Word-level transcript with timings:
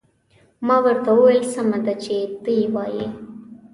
ما 0.67 0.77
ورته 0.85 1.09
وویل: 1.15 1.43
سمه 1.55 1.77
ده، 1.85 1.93
چې 2.03 2.15
ته 2.43 2.51
يې 2.57 2.65
وایې. 2.75 3.07